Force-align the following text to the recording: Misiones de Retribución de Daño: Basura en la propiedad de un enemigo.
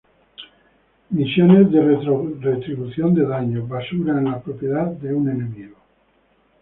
Misiones 1.11 1.71
de 1.71 1.79
Retribución 2.49 3.13
de 3.13 3.23
Daño: 3.23 3.67
Basura 3.67 4.13
en 4.17 4.31
la 4.31 4.41
propiedad 4.41 4.87
de 4.87 5.13
un 5.13 5.29
enemigo. 5.29 5.77